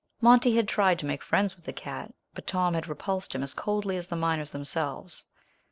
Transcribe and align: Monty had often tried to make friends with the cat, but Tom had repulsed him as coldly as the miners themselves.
Monty 0.19 0.55
had 0.55 0.63
often 0.63 0.73
tried 0.73 0.97
to 0.97 1.05
make 1.05 1.21
friends 1.21 1.55
with 1.55 1.65
the 1.65 1.71
cat, 1.71 2.11
but 2.33 2.47
Tom 2.47 2.73
had 2.73 2.87
repulsed 2.87 3.35
him 3.35 3.43
as 3.43 3.53
coldly 3.53 3.97
as 3.97 4.07
the 4.07 4.15
miners 4.15 4.49
themselves. 4.49 5.27